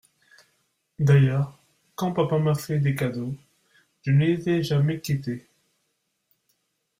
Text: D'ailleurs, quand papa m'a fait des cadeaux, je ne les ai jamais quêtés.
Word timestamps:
D'ailleurs, 0.97 1.59
quand 1.93 2.11
papa 2.13 2.39
m'a 2.39 2.55
fait 2.55 2.79
des 2.79 2.95
cadeaux, 2.95 3.35
je 4.01 4.09
ne 4.09 4.25
les 4.25 4.49
ai 4.49 4.63
jamais 4.63 4.99
quêtés. 4.99 5.45